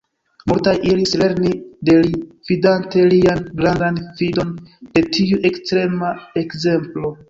[0.51, 1.51] Multaj iris lerni
[1.91, 2.15] de li,
[2.51, 6.15] vidante lian grandan fidon de tiu ekstrema
[6.49, 7.19] ekzemplo.